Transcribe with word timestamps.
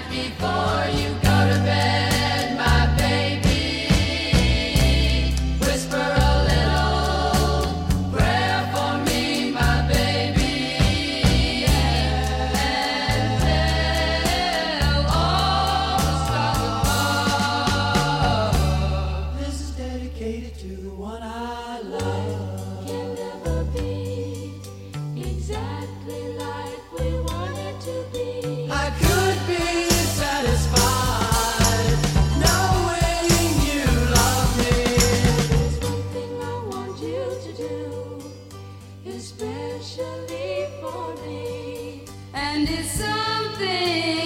before 0.00 0.86
you 0.96 1.14
go. 1.22 1.31
especially 39.52 40.66
for 40.80 41.14
me, 41.26 42.04
and 42.34 42.68
it's 42.68 42.90
something. 42.92 44.21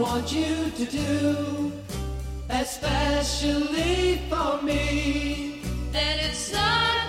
want 0.00 0.32
you 0.32 0.70
to 0.70 0.84
do, 0.86 1.72
especially 2.48 4.22
for 4.30 4.62
me. 4.62 5.60
And 5.92 6.20
it's 6.22 6.52
not 6.54 6.99